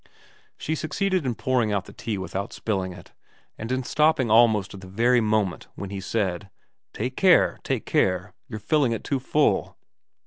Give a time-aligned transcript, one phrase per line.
[0.57, 3.13] She succeeded in VERA 271 pouring out the tea without spilling it,
[3.55, 6.49] and in stopping almost at the very moment when he said,'
[6.95, 9.77] Take care, take care you're filling it too full.'